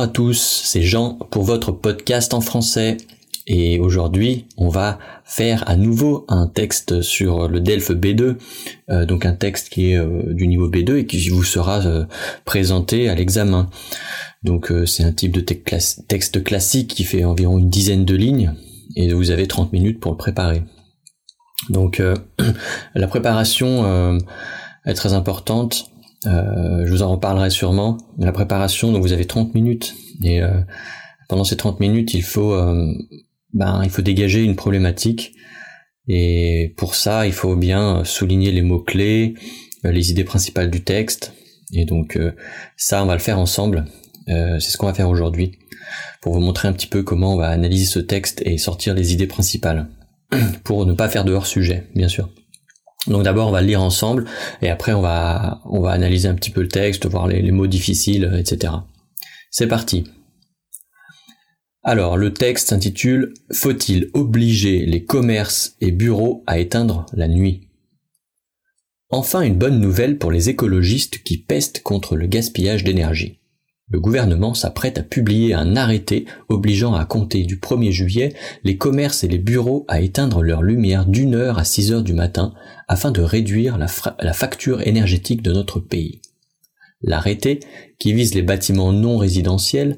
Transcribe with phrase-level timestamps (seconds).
[0.00, 2.96] À tous, c'est Jean pour votre podcast en français.
[3.46, 8.36] Et aujourd'hui, on va faire à nouveau un texte sur le DELF B2,
[8.88, 12.06] euh, donc un texte qui est euh, du niveau B2 et qui vous sera euh,
[12.46, 13.68] présenté à l'examen.
[14.42, 18.54] Donc c'est un type de texte classique qui fait environ une dizaine de lignes
[18.96, 20.62] et vous avez 30 minutes pour le préparer.
[21.68, 22.02] Donc
[22.94, 24.18] la préparation
[24.86, 25.90] est très importante.
[26.24, 27.98] Je vous en reparlerai sûrement.
[28.18, 30.40] La préparation, donc vous avez 30 minutes et
[31.28, 32.54] pendant ces 30 minutes, il faut
[33.52, 35.34] ben, il faut dégager une problématique.
[36.08, 39.34] Et pour ça, il faut bien souligner les mots-clés,
[39.84, 41.34] euh, les idées principales du texte.
[41.72, 42.32] Et donc euh,
[42.76, 43.84] ça, on va le faire ensemble.
[44.28, 45.58] Euh, c'est ce qu'on va faire aujourd'hui,
[46.20, 49.12] pour vous montrer un petit peu comment on va analyser ce texte et sortir les
[49.12, 49.88] idées principales,
[50.64, 52.28] pour ne pas faire de hors-sujet, bien sûr.
[53.06, 54.26] Donc d'abord on va le lire ensemble
[54.60, 57.66] et après on va on va analyser un petit peu le texte, voir les mots
[57.66, 58.72] difficiles, etc.
[59.50, 60.04] C'est parti.
[61.82, 67.68] Alors, le texte s'intitule Faut-il obliger les commerces et bureaux à éteindre la nuit?
[69.08, 73.39] Enfin une bonne nouvelle pour les écologistes qui pestent contre le gaspillage d'énergie.
[73.90, 79.24] Le gouvernement s'apprête à publier un arrêté obligeant à compter du 1er juillet les commerces
[79.24, 82.54] et les bureaux à éteindre leur lumière d'une heure à 6 heures du matin
[82.86, 86.20] afin de réduire la, facture énergétique de notre pays.
[87.02, 87.58] L'arrêté,
[87.98, 89.96] qui vise les bâtiments non résidentiels,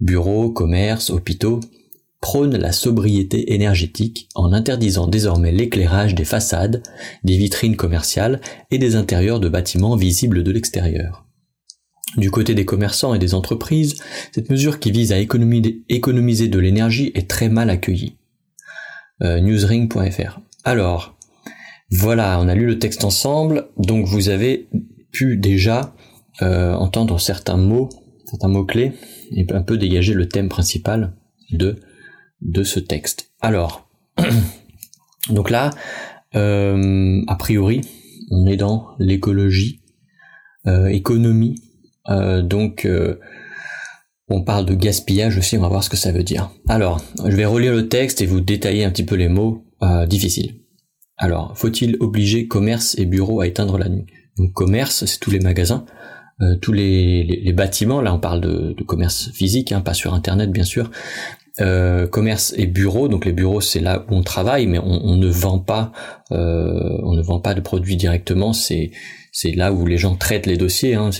[0.00, 1.60] bureaux, commerces, hôpitaux,
[2.22, 6.82] prônent la sobriété énergétique en interdisant désormais l'éclairage des façades,
[7.22, 8.40] des vitrines commerciales
[8.70, 11.25] et des intérieurs de bâtiments visibles de l'extérieur.
[12.16, 13.96] Du côté des commerçants et des entreprises,
[14.32, 18.16] cette mesure qui vise à économiser de l'énergie est très mal accueillie.
[19.22, 20.40] Euh, newsring.fr.
[20.64, 21.16] Alors,
[21.90, 24.68] voilà, on a lu le texte ensemble, donc vous avez
[25.10, 25.94] pu déjà
[26.42, 27.88] euh, entendre certains mots,
[28.26, 28.92] certains mots-clés
[29.32, 31.14] et un peu dégager le thème principal
[31.50, 31.80] de,
[32.62, 33.32] ce texte.
[33.40, 33.88] Alors,
[35.30, 35.70] donc là,
[36.34, 37.80] euh, a priori,
[38.30, 39.82] on est dans l'écologie,
[40.88, 41.54] économie,
[42.08, 42.88] donc
[44.28, 46.50] on parle de gaspillage aussi, on va voir ce que ça veut dire.
[46.68, 49.64] Alors, je vais relire le texte et vous détailler un petit peu les mots
[50.06, 50.54] difficiles.
[51.16, 54.06] Alors, faut-il obliger commerce et bureaux à éteindre la nuit?
[54.38, 55.84] Donc commerce, c'est tous les magasins.
[56.42, 60.12] Euh, tous les, les, bâtiments, là on parle de, de commerce physique, hein, pas sur
[60.12, 60.90] internet bien sûr,
[61.62, 63.08] euh, commerce et bureaux.
[63.08, 65.92] Donc les bureaux, c'est là où on travaille, mais on, on ne vend pas,
[66.32, 68.52] euh, on ne vend pas de produits directement.
[68.52, 68.90] C'est
[69.32, 70.94] c'est là où les gens traitent les dossiers.
[70.94, 71.10] Hein,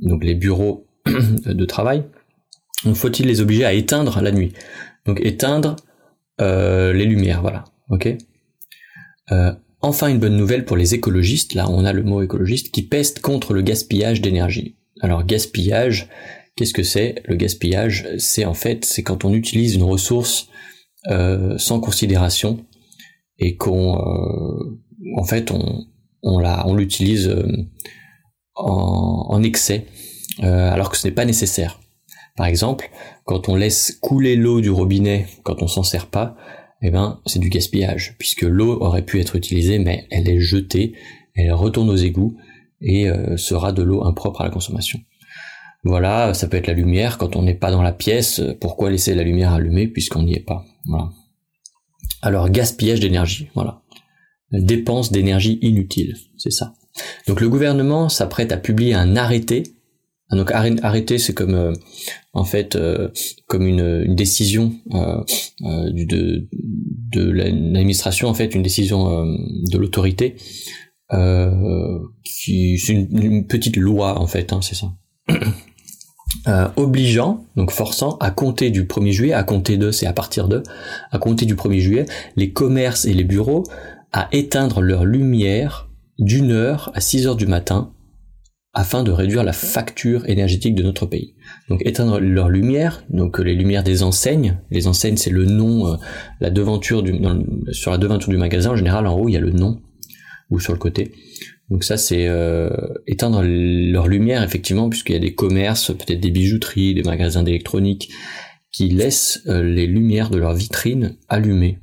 [0.00, 2.04] donc les bureaux de travail.
[2.94, 4.52] Faut-il les obliger à éteindre la nuit?
[5.06, 5.76] Donc éteindre
[6.40, 7.64] euh, les lumières, voilà.
[7.90, 8.16] Ok?
[9.32, 12.82] Euh, Enfin une bonne nouvelle pour les écologistes, là on a le mot écologiste, qui
[12.82, 14.76] peste contre le gaspillage d'énergie.
[15.00, 16.08] Alors gaspillage,
[16.56, 17.22] qu'est-ce que c'est?
[17.26, 20.48] Le gaspillage, c'est en fait, c'est quand on utilise une ressource
[21.06, 22.66] euh, sans considération
[23.38, 23.94] et qu'on,
[25.16, 27.32] en fait, on, l'utilise
[28.58, 29.86] en, excès,
[30.40, 31.80] alors que ce n'est pas nécessaire.
[32.36, 32.90] Par exemple,
[33.24, 36.36] quand on laisse couler l'eau du robinet quand on s'en sert pas,
[36.82, 40.94] eh ben c'est du gaspillage, puisque l'eau aurait pu être utilisée, mais elle est jetée,
[41.34, 42.36] elle retourne aux égouts
[42.80, 45.00] et euh, sera de l'eau impropre à la consommation.
[45.84, 49.14] Voilà, ça peut être la lumière, quand on n'est pas dans la pièce, pourquoi laisser
[49.14, 50.64] la lumière allumée puisqu'on n'y est pas?
[50.86, 51.10] Voilà.
[52.22, 53.82] Alors gaspillage d'énergie, voilà.
[54.50, 56.74] Dépense d'énergie inutile, c'est ça.
[57.26, 59.74] Donc le gouvernement s'apprête à publier un arrêté.
[60.30, 61.72] Ah, donc arrêter, c'est comme euh,
[62.34, 63.08] en fait euh,
[63.46, 65.22] comme une, décision euh,
[65.90, 66.46] de,
[67.12, 70.36] de l'administration en fait une décision de l'autorité
[72.24, 74.92] qui c'est une, petite loi en fait hein, c'est ça.
[76.76, 80.62] Obligeant donc forçant à compter du 1er juillet à compter de c'est à partir de
[81.10, 83.64] à compter du 1er juillet les commerces et les bureaux
[84.12, 85.87] à éteindre leur lumière
[86.18, 87.92] d'une heure à 6 heures du matin
[88.74, 91.34] afin de réduire la facture énergétique de notre pays.
[91.68, 94.58] Donc éteindre leur lumière, donc les lumières des enseignes.
[94.70, 95.96] Les enseignes, c'est le nom, euh,
[96.40, 97.18] la devanture du,
[97.72, 98.70] sur la devanture du magasin.
[98.70, 99.80] En général, en haut, il y a le nom
[100.50, 101.12] ou sur le côté.
[101.70, 102.70] Donc ça, c'est euh,
[103.06, 108.10] éteindre leur lumière, effectivement, puisqu'il y a des commerces, peut-être des bijouteries, des magasins d'électronique,
[108.72, 111.80] qui laissent euh, les lumières de leur vitrine allumées.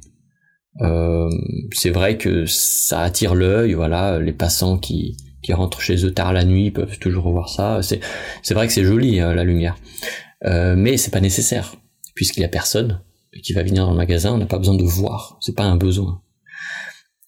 [0.80, 6.34] C'est vrai que ça attire l'œil, voilà, les passants qui qui rentrent chez eux tard
[6.34, 7.82] la nuit peuvent toujours voir ça.
[7.84, 8.00] C'est,
[8.42, 9.78] c'est vrai que c'est joli hein, la lumière,
[10.46, 11.76] euh, mais c'est pas nécessaire
[12.16, 13.02] puisqu'il y a personne
[13.44, 14.34] qui va venir dans le magasin.
[14.34, 16.22] On n'a pas besoin de voir, c'est pas un besoin.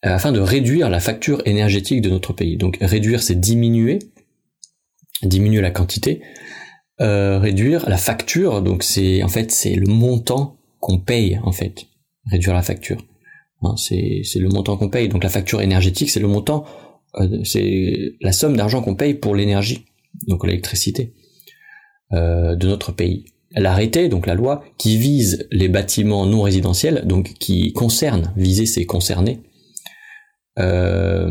[0.06, 2.58] Euh, afin de réduire la facture énergétique de notre pays.
[2.58, 4.00] Donc réduire, c'est diminuer,
[5.22, 6.22] diminuer la quantité.
[7.00, 8.64] réduire la facture.
[8.64, 11.86] Donc c'est en fait c'est le montant qu'on paye en fait.
[12.32, 13.06] Réduire la facture.
[13.63, 15.09] Hein, c'est le montant qu'on paye.
[15.09, 16.65] Donc la facture énergétique, c'est le montant,
[17.44, 19.86] c'est la somme d'argent qu'on paye pour l'énergie,
[20.27, 21.13] donc l'électricité
[22.12, 23.25] de notre pays
[23.56, 28.86] l'arrêté, donc la loi, qui vise les bâtiments non résidentiels, donc qui concerne, viser c'est
[28.86, 29.42] concerner.
[30.59, 31.30] Euh,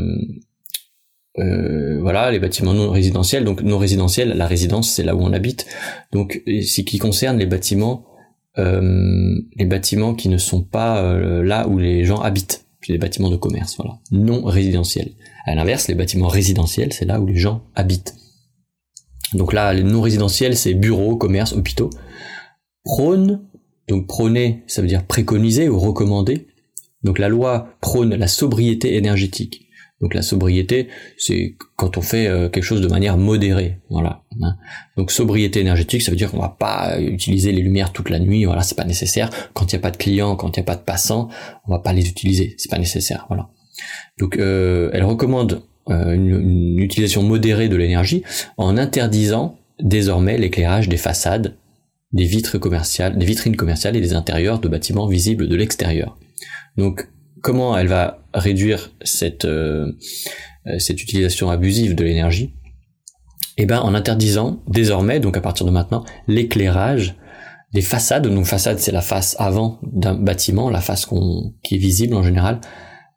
[1.38, 5.32] euh, voilà, les bâtiments non résidentiels, donc non résidentiels, la résidence c'est là où on
[5.32, 5.66] habite,
[6.12, 8.15] donc c'est qui concerne les bâtiments, euh,
[8.56, 13.76] les bâtiments qui ne sont pas là où les gens habitent, les bâtiments de commerce,
[13.76, 15.10] voilà, non résidentiels.
[15.44, 18.14] À l'inverse, les bâtiments résidentiels, c'est là où les gens habitent.
[19.34, 21.90] Donc là, les non résidentiels, c'est bureaux, commerces, hôpitaux.
[22.84, 23.42] Prône,
[23.88, 26.46] donc prôner, ça veut dire préconiser ou recommander.
[27.02, 29.65] Donc la loi prône la sobriété énergétique.
[30.02, 34.24] Donc la sobriété, c'est quand on fait euh, quelque chose de manière modérée, voilà.
[34.42, 34.56] Hein.
[34.98, 38.44] Donc sobriété énergétique, ça veut dire qu'on va pas utiliser les lumières toute la nuit,
[38.44, 39.30] voilà, c'est pas nécessaire.
[39.54, 41.28] Quand il n'y a pas de clients, quand il n'y a pas de passants,
[41.66, 43.48] on va pas les utiliser, c'est pas nécessaire, voilà.
[44.18, 48.22] Donc euh, elle recommande euh, une, utilisation modérée de l'énergie
[48.56, 51.56] en interdisant désormais l'éclairage des façades,
[52.12, 56.18] des vitres commerciales, des vitrines commerciales et des intérieurs de bâtiments visibles de l'extérieur.
[56.76, 57.08] Donc
[57.46, 59.92] comment elle va réduire cette euh,
[60.66, 62.52] euh, cette utilisation abusive de l'énergie?
[63.56, 67.14] Eh ben en interdisant désormais, donc à partir de maintenant, l'éclairage
[67.72, 68.26] des façades.
[68.26, 71.06] Donc façade c'est la face avant d'un bâtiment, la face
[71.62, 72.60] qui est visible en général,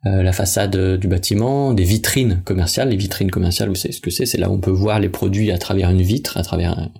[0.06, 2.90] euh, la façade du bâtiment, des vitrines commerciales.
[2.90, 5.10] Les vitrines commerciales, vous savez ce que c'est C'est là où on peut voir les
[5.10, 6.92] produits à travers une vitre, à travers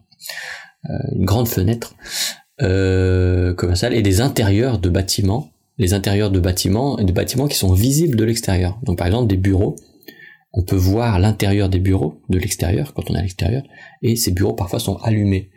[1.16, 1.96] une grande fenêtre
[2.58, 7.74] commerciale, et des intérieurs de bâtiments, les intérieurs de bâtiments, et de bâtiments qui sont
[7.74, 8.78] visibles de l'extérieur.
[8.84, 9.76] Donc par exemple des bureaux,
[10.54, 13.64] on peut voir l'intérieur des bureaux de l'extérieur quand on est à l'extérieur,
[14.04, 15.50] et ces bureaux parfois sont allumés.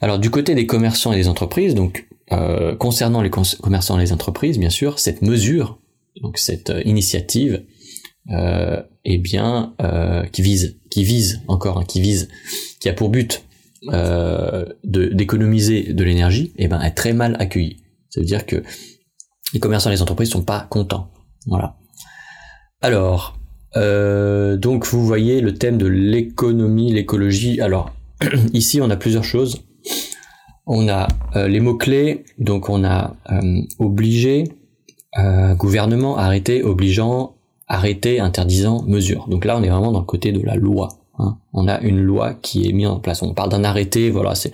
[0.00, 4.12] Alors du côté des commerçants et des entreprises, donc euh, concernant les commerçants et les
[4.12, 5.78] entreprises, bien sûr, cette mesure
[6.22, 7.64] donc cette euh, initiative
[8.30, 9.74] euh, eh bien
[10.32, 12.28] qui vise qui vise encore hein, qui vise
[12.80, 13.44] qui a pour but
[14.84, 18.62] d'économiser de, l'énergie eh ben est très mal accueillie ça veut dire que
[19.54, 21.08] les commerçants et les entreprises sont pas contents
[21.46, 21.76] voilà
[22.82, 23.38] alors
[23.76, 27.92] euh, donc vous voyez le thème de l'économie l'écologie alors
[28.52, 29.62] ici on a plusieurs choses
[30.66, 33.16] on a euh, les mots clés donc on a
[33.78, 34.44] obligé
[35.16, 37.36] euh, gouvernement arrêté, obligeant,
[37.68, 39.28] arrêté, interdisant, mesure.
[39.28, 40.88] Donc là, on est vraiment dans le côté de la loi.
[41.18, 41.38] Hein.
[41.52, 43.22] On a une loi qui est mise en place.
[43.22, 44.52] On parle d'un arrêté, voilà, c'est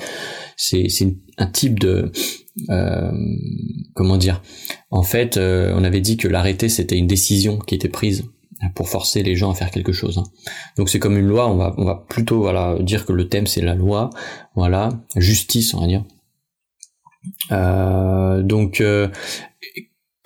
[1.39, 2.13] un type de
[2.69, 3.11] euh,
[3.95, 4.43] comment dire?
[4.91, 8.25] En fait, euh, on avait dit que l'arrêté c'était une décision qui était prise
[8.75, 10.19] pour forcer les gens à faire quelque chose.
[10.19, 10.25] Hein.
[10.77, 11.51] Donc c'est comme une loi.
[11.51, 14.11] On va plutôt voilà dire que le thème c'est la loi.
[14.55, 16.05] Voilà, justice on va dire.
[17.53, 18.83] Euh, donc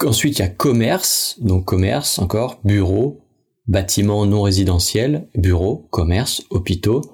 [0.03, 3.23] Ensuite, il y a commerce, donc commerce encore, bureau,
[3.69, 7.14] bâtiments non résidentiels, bureaux, commerce, hôpitaux.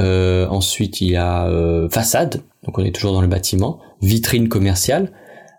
[0.00, 4.48] Euh, ensuite, il y a euh, façade, donc on est toujours dans le bâtiment, vitrine
[4.48, 5.12] commerciale,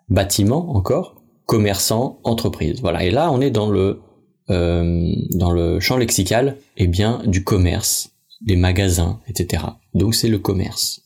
[0.10, 2.82] bâtiment encore, commerçant, entreprise.
[2.82, 4.02] Voilà, et là on est dans le
[4.50, 9.64] euh, dans le champ lexical, eh bien du commerce, des magasins, etc.
[9.94, 11.04] Donc c'est le commerce,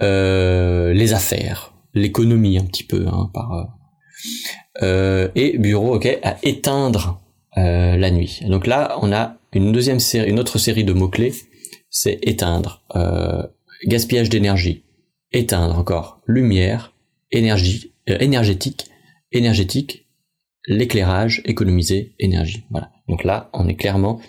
[0.00, 3.68] les affaires, l'économie un petit peu hein, par
[4.82, 7.20] et bureau, ok, à éteindre
[7.54, 8.40] la nuit.
[8.46, 11.32] Donc là, on a une deuxième série, une autre série de mots clés,
[11.98, 13.42] c'est éteindre, euh,
[13.86, 14.84] gaspillage d'énergie,
[15.32, 16.92] éteindre encore, lumière,
[17.30, 18.90] énergie, énergétique,
[19.32, 20.06] énergétique,
[20.66, 22.64] l'éclairage, économiser, énergie.
[22.70, 22.90] Voilà.
[23.08, 24.20] Donc là, on est clairement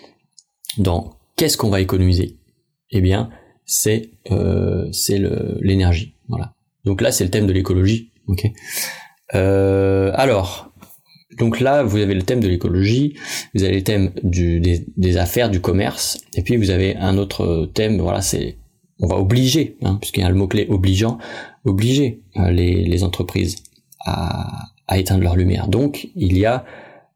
[0.78, 2.38] dans qu'est-ce qu'on va économiser?
[2.90, 3.28] Eh bien,
[3.66, 4.12] c'est
[4.92, 5.20] c'est
[5.60, 6.14] l'énergie.
[6.28, 6.54] Voilà.
[6.86, 8.12] Donc là, c'est le thème de l'écologie.
[9.34, 10.67] Euh, alors,
[11.38, 13.14] donc là, vous avez le thème de l'écologie,
[13.54, 17.70] vous avez le thème du, des, affaires, du commerce, et puis vous avez un autre
[17.74, 18.56] thème, voilà, c'est
[19.00, 21.18] on va obliger, hein, puisqu'il y a le mot-clé obligeant,
[21.64, 23.56] obliger euh, les, les, entreprises
[24.04, 25.68] à, à, éteindre leur lumière.
[25.68, 26.64] Donc, il y a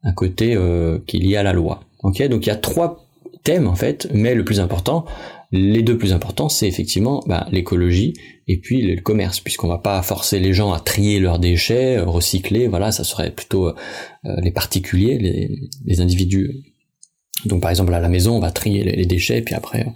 [0.04, 1.80] un côté euh, qu'il y a la loi.
[2.02, 3.04] Ok, donc il y a trois
[3.42, 5.04] thèmes en fait, mais le plus important,
[5.52, 8.14] les deux plus importants, c'est effectivement bah, l'écologie
[8.48, 12.04] et puis le commerce, puisqu'on va pas forcer les gens à trier leurs déchets, euh,
[12.06, 13.74] recycler, voilà, ça serait plutôt euh,
[14.24, 16.50] euh, les particuliers, les, individus.
[17.44, 19.86] Donc par exemple à la maison, on va trier les, déchets, puis après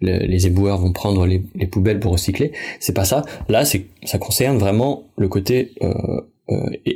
[0.00, 2.52] les éboueurs vont prendre les, poubelles pour recycler.
[2.78, 3.24] C'est pas ça.
[3.48, 6.20] Là, c'est ça concerne vraiment le côté euh,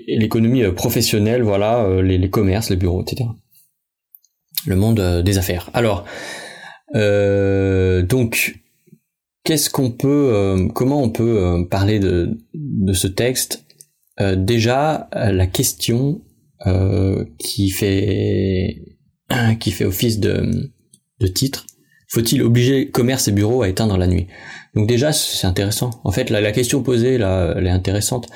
[0.09, 3.29] l'économie professionnelle, voilà, les, les commerces, les bureaux, etc.
[4.67, 5.71] Le monde des affaires.
[5.75, 6.05] Alors,
[6.95, 8.61] euh, donc,
[9.45, 13.65] qu'est-ce qu'on peut, comment on peut parler de, de ce texte?
[14.37, 16.23] Déjà, la question
[17.39, 18.95] qui fait
[19.61, 20.71] qui fait office de,
[21.21, 21.67] de titre.
[22.09, 24.29] Faut-il obliger commerce et bureaux à éteindre la nuit?
[24.75, 25.91] Donc déjà, c'est intéressant.
[26.05, 28.29] En fait, la, question posée là, elle est intéressante.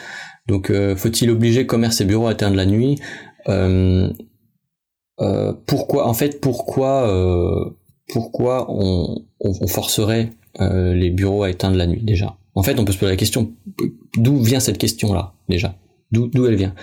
[0.46, 2.98] Donc, euh, faut-il obliger commerce et bureaux à éteindre la nuit?
[3.48, 4.10] Euh,
[5.20, 7.70] euh, Pourquoi En fait, pourquoi euh,
[8.08, 12.36] pourquoi on, on, forcerait euh, les bureaux à éteindre la nuit déjà?
[12.54, 13.52] En fait, on peut se poser la question
[14.16, 15.74] d'où vient cette question là déjà?
[16.10, 16.74] D'où elle vient?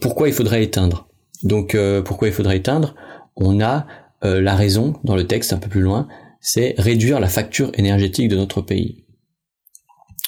[0.00, 1.06] Pourquoi il faudrait éteindre?
[1.42, 2.94] Donc, pourquoi il faudrait éteindre?
[3.36, 3.86] On a
[4.24, 6.08] euh, la raison dans le texte un peu plus loin,
[6.40, 9.04] c'est réduire la facture énergétique de notre pays.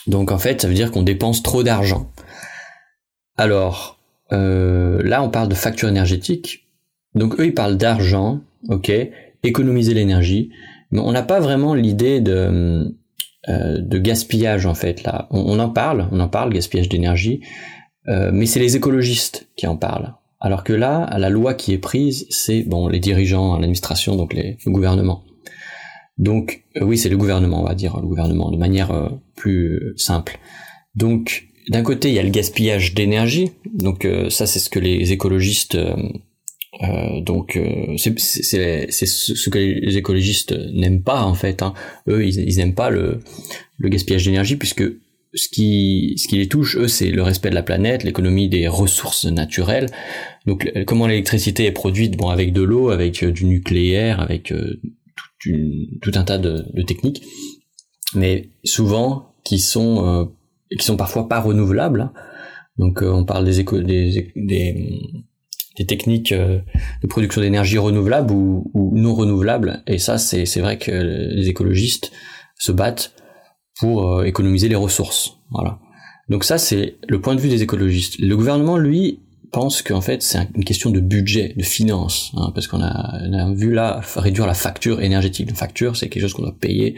[0.07, 2.11] Donc en fait, ça veut dire qu'on dépense trop d'argent.
[3.37, 3.99] Alors
[4.33, 6.70] euh, là, on parle de facture énergétique.
[7.15, 8.93] Donc eux, ils parlent d'argent, ok,
[9.43, 10.51] économiser l'énergie,
[10.91, 12.95] mais on n'a pas vraiment l'idée de,
[13.49, 15.29] euh, de gaspillage en fait là.
[15.31, 17.41] On, en parle, on en parle, gaspillage d'énergie,
[18.07, 20.15] mais c'est les écologistes qui en parlent.
[20.41, 24.57] Alors que là, la loi qui est prise, c'est bon les dirigeants, l'administration, donc les,
[24.65, 25.23] le gouvernement.
[26.21, 29.95] Donc euh, oui, c'est le gouvernement, on va dire le gouvernement de manière euh, plus
[29.97, 30.39] simple.
[30.95, 33.53] Donc d'un côté, il y a le gaspillage d'énergie.
[33.73, 35.79] Donc euh, ça, c'est ce que les écologistes
[37.23, 37.59] donc
[37.97, 41.63] c'est ce que les écologistes n'aiment pas en fait.
[41.63, 41.75] Hein.
[42.09, 43.21] Eux, ils, n'aiment pas le,
[43.79, 44.85] le gaspillage d'énergie puisque
[45.35, 48.69] ce qui, ce qui les touche, eux, c'est le respect de la planète, l'économie des
[48.69, 49.87] ressources naturelles.
[50.47, 52.17] Donc, comment l'électricité est produite?
[52.17, 54.81] Bon, avec de l'eau, avec euh, du nucléaire, avec euh,
[55.41, 57.23] tout, un tas de, techniques,
[58.15, 60.25] mais souvent qui sont euh,
[60.77, 62.01] qui sont parfois pas renouvelables.
[62.01, 62.13] Hein.
[62.79, 64.75] Donc, on parle des, des, des,
[65.77, 69.83] des techniques de production d'énergie renouvelable ou, non renouvelables.
[69.87, 72.13] Et ça, c'est vrai que les écologistes
[72.59, 73.15] se battent
[73.81, 75.39] pour euh, économiser les ressources.
[75.51, 75.79] Voilà.
[76.29, 78.19] Donc ça, c'est le point de vue des écologistes.
[78.19, 79.21] Le gouvernement, lui,
[79.53, 83.53] pense qu'en fait c'est une question de budget, de finance, hein, parce qu'on a, a,
[83.53, 85.51] vu là réduire la facture énergétique.
[85.51, 86.95] La facture, c'est quelque chose qu'on doit payer,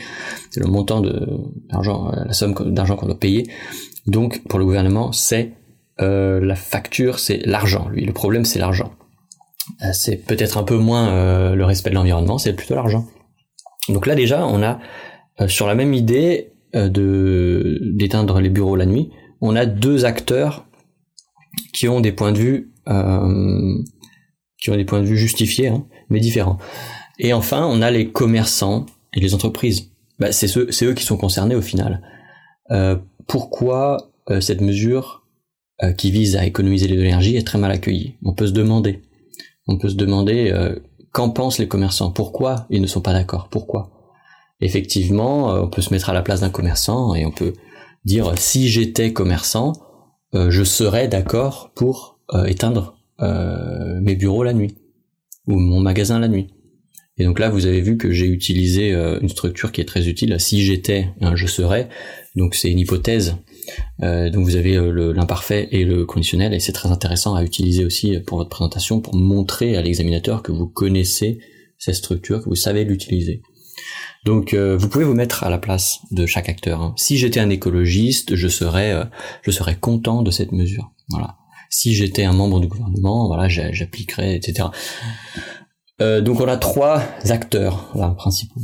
[0.50, 1.29] c'est le montant de
[1.71, 3.47] d'argent, euh, la somme d'argent qu'on doit payer.
[4.07, 5.55] Donc pour le gouvernement, c'est
[6.00, 7.88] euh, la facture, c'est l'argent.
[7.88, 8.92] Lui, le problème, c'est l'argent.
[9.82, 13.06] Euh, c'est peut-être un peu moins euh, le respect de l'environnement, c'est plutôt l'argent.
[13.88, 14.78] Donc là déjà, on a
[15.49, 20.66] sur la même idée de d'éteindre les bureaux la nuit, on a deux acteurs
[21.75, 22.72] qui ont des points de vue
[24.58, 26.58] qui ont des points de vue justifiés, hein, mais différents.
[27.18, 29.90] Et enfin, on a les commerçants et les entreprises.
[30.20, 32.02] Bah, c'est eux qui sont concernés au final.
[33.26, 35.22] Pourquoi cette mesure
[35.82, 39.02] euh, qui vise à économiser l'énergie est très mal accueillie On peut se demander.
[39.66, 40.52] On peut se demander
[41.12, 42.10] qu'en pensent les commerçants?
[42.10, 43.48] Pourquoi ils ne sont pas d'accord?
[43.48, 43.92] Pourquoi?
[44.60, 47.52] Effectivement, euh, on peut se mettre à la place d'un commerçant et on peut
[48.04, 49.72] dire si j'étais commerçant,
[50.34, 52.96] euh, je serais d'accord pour euh, éteindre
[54.00, 54.74] mes bureaux la nuit
[55.46, 56.48] ou mon magasin la nuit.
[57.18, 60.34] Et donc là, vous avez vu que j'ai utilisé une structure qui est très utile.
[60.40, 61.88] Si j'étais, je serais.
[62.34, 63.36] Donc c'est une hypothèse.
[64.00, 64.76] Donc vous avez
[65.14, 69.14] l'imparfait et le conditionnel, et c'est très intéressant à utiliser aussi pour votre présentation pour
[69.14, 71.38] montrer à l'examinateur que vous connaissez
[71.78, 73.42] cette structure, que vous savez l'utiliser.
[74.25, 76.81] Donc euh, vous pouvez vous mettre à la place de chaque acteur.
[76.81, 76.95] Hein.
[76.97, 79.04] Si j'étais un écologiste, je serais, euh,
[79.42, 80.92] je serais content de cette mesure.
[81.09, 81.37] Voilà.
[81.71, 84.69] Si j'étais un membre du gouvernement, voilà, j'appliquerais, etc.
[86.00, 88.61] Euh, donc on a trois acteurs principaux.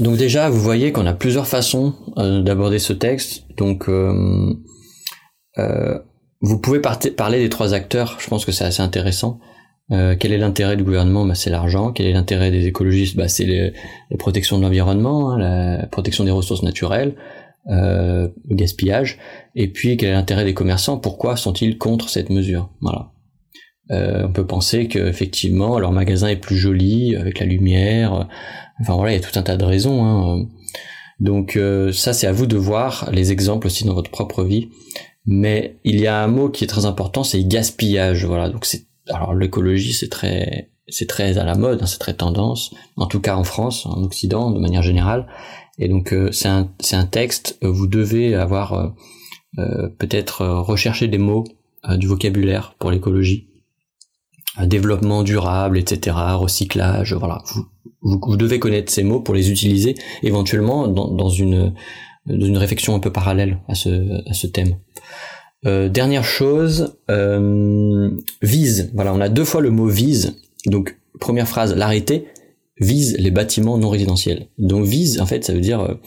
[0.00, 3.44] Donc déjà, vous voyez qu'on a plusieurs façons d'aborder ce texte.
[3.56, 3.88] Donc
[6.40, 8.16] vous pouvez parler des trois acteurs.
[8.20, 9.40] Je pense que c'est assez intéressant.
[9.92, 11.24] Euh, quel est l'intérêt du gouvernement?
[11.24, 11.92] Bah, C'est l'argent.
[11.92, 13.16] Quel est l'intérêt des écologistes?
[13.16, 17.14] Bah, C'est la protection de l'environnement, hein, la protection des ressources naturelles,
[17.68, 19.18] euh, le gaspillage.
[19.54, 20.98] Et puis, quel est l'intérêt des commerçants?
[20.98, 22.70] Pourquoi sont-ils contre cette mesure?
[22.80, 23.12] Voilà.
[23.92, 28.28] Euh, on peut penser qu'effectivement, leur magasin est plus joli, avec la lumière.
[28.80, 30.04] Enfin voilà, il y a tout un tas de raisons.
[30.04, 30.46] Hein.
[31.20, 34.68] Donc euh, ça, c'est à vous de voir les exemples aussi dans votre propre vie.
[35.26, 38.24] Mais il y a un mot qui est très important, c'est gaspillage.
[38.24, 42.14] Voilà, donc c'est alors l'écologie c'est très c'est très à la mode, hein, c'est très
[42.14, 45.26] tendance, en tout cas en France, en Occident de manière générale.
[45.78, 48.94] Et donc euh, c'est un c'est un texte, euh, vous devez avoir
[49.58, 51.44] euh, peut-être recherché des mots
[51.98, 53.48] du vocabulaire pour l'écologie,
[54.64, 57.42] développement durable, etc., recyclage, voilà.
[58.02, 61.72] Vous, devez connaître ces mots pour les utiliser éventuellement dans, une
[62.26, 64.76] réflexion un peu parallèle à ce thème.
[65.66, 68.10] Euh, dernière chose, euh,
[68.42, 68.90] vise.
[68.94, 70.36] Voilà, on a deux fois le mot vise.
[70.66, 72.28] Donc première phrase, l'arrêté
[72.78, 74.48] vise les bâtiments non résidentiels.
[74.58, 75.98] Donc vise, en fait, ça veut dire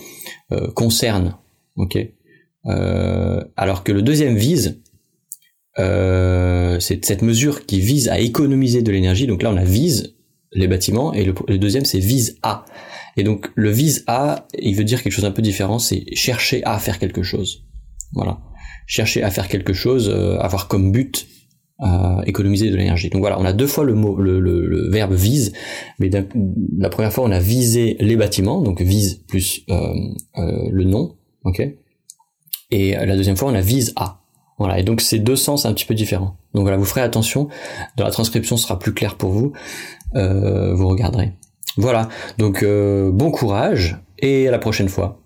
[0.76, 1.36] concerne,
[1.76, 1.98] ok?
[3.56, 4.80] alors que le deuxième vise,
[5.78, 9.28] c'est cette mesure qui vise à économiser de l'énergie.
[9.28, 10.16] Donc là, on a vise
[10.52, 12.66] les bâtiments et le, le deuxième c'est vise à.
[13.18, 16.64] Et donc le vise à, il veut dire quelque chose un peu différent, c'est chercher
[16.64, 17.66] à faire quelque chose.
[18.14, 18.40] Voilà.
[18.88, 21.28] Chercher à faire quelque chose, euh, avoir comme but
[21.82, 23.10] euh, économiser de l'énergie.
[23.10, 25.54] Donc voilà, on a deux fois le mot, le, verbe vise,
[26.00, 26.10] mais
[26.78, 29.94] la première fois on a visé les bâtiments, donc vise plus euh,
[30.36, 31.62] le nom, ok?
[32.72, 34.22] Et la deuxième fois on a vise à.
[34.60, 36.36] Voilà, et donc c'est deux sens un petit peu différents.
[36.54, 37.48] Donc voilà, vous ferez attention.
[37.98, 39.54] Dans la transcription, sera plus clair pour vous.
[40.14, 41.34] vous regarderez.
[41.78, 45.20] Voilà, donc bon courage et à la prochaine fois.